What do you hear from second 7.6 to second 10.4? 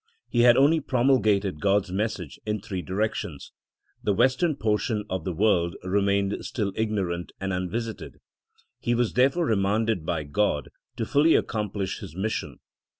visited. He was there fore remanded by